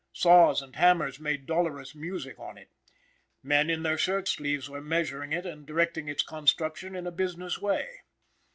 Saws 0.13 0.63
and 0.63 0.77
hammers 0.77 1.19
made 1.19 1.45
dolorous 1.45 1.93
music 1.93 2.39
on 2.39 2.57
it. 2.57 2.71
Men, 3.43 3.69
in 3.69 3.83
their 3.83 3.99
shirt 3.99 4.27
sleeves, 4.27 4.67
were 4.67 4.81
measuring 4.81 5.31
it 5.31 5.45
and 5.45 5.63
directing 5.63 6.07
its 6.09 6.23
construction 6.23 6.95
in 6.95 7.05
a 7.05 7.11
business 7.11 7.59
way. 7.59 7.99